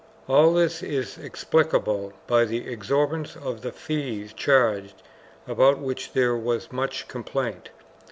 All 0.27 0.51
this 0.51 0.81
is 0.81 1.19
expli 1.19 1.69
cable 1.69 2.11
by 2.25 2.43
the 2.45 2.67
exorbitance 2.67 3.35
of 3.35 3.61
the 3.61 3.71
fees 3.71 4.33
charged, 4.33 5.03
about 5.47 5.77
which 5.77 6.13
there 6.13 6.35
was 6.35 6.71
much 6.71 7.07
complaint. 7.07 7.69